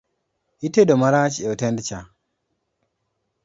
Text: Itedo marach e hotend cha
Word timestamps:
Itedo 0.67 0.93
marach 1.01 1.35
e 1.43 1.47
hotend 1.49 1.79
cha 1.87 1.99